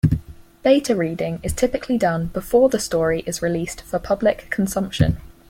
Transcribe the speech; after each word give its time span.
Beta 0.63 0.95
reading 0.95 1.39
is 1.43 1.53
typically 1.53 1.95
done 1.95 2.25
before 2.33 2.69
the 2.69 2.79
story 2.79 3.21
is 3.27 3.43
released 3.43 3.81
for 3.83 3.99
public 3.99 4.49
consumption. 4.49 5.17